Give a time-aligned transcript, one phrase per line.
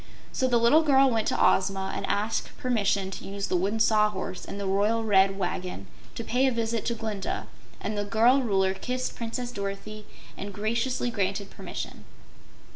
[0.33, 4.45] So the little girl went to Ozma and asked permission to use the Wooden Sawhorse
[4.45, 5.85] and the royal Red Wagon
[6.15, 7.45] to pay a visit to Glinda,
[7.79, 12.05] and the girl Ruler kissed Princess Dorothy and graciously granted permission.